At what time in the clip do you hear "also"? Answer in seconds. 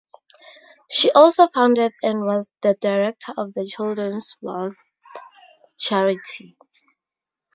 1.11-1.47